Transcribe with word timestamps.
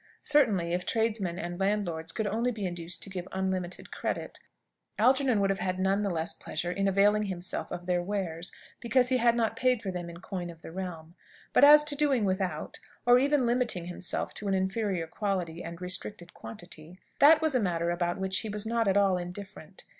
Certainly, 0.23 0.73
if 0.73 0.83
tradesmen 0.83 1.37
and 1.37 1.59
landlords 1.59 2.11
could 2.11 2.25
only 2.25 2.49
be 2.51 2.65
induced 2.65 3.03
to 3.03 3.09
give 3.11 3.27
unlimited 3.31 3.91
credit, 3.91 4.39
Algernon 4.97 5.39
would 5.39 5.51
have 5.51 5.59
had 5.59 5.77
none 5.77 6.01
the 6.01 6.09
less 6.09 6.33
pleasure 6.33 6.71
in 6.71 6.87
availing 6.87 7.25
himself 7.25 7.71
of 7.71 7.85
their 7.85 8.01
wares, 8.01 8.51
because 8.79 9.09
he 9.09 9.17
had 9.17 9.35
not 9.35 9.55
paid 9.55 9.79
for 9.79 9.91
them 9.91 10.09
in 10.09 10.17
coin 10.17 10.49
of 10.49 10.63
the 10.63 10.71
realm. 10.71 11.13
But 11.53 11.63
as 11.63 11.83
to 11.83 11.95
doing 11.95 12.25
without, 12.25 12.79
or 13.05 13.19
even 13.19 13.45
limiting 13.45 13.85
himself 13.85 14.33
to 14.33 14.47
an 14.47 14.55
inferior 14.55 15.05
quality 15.05 15.63
and 15.63 15.79
restricted 15.79 16.33
quantity, 16.33 16.97
that 17.19 17.39
was 17.39 17.53
a 17.53 17.59
matter 17.59 17.91
about 17.91 18.17
which 18.17 18.39
he 18.39 18.49
was 18.49 18.65
not 18.65 18.87
at 18.87 18.97
all 18.97 19.19
indifferent. 19.19 19.85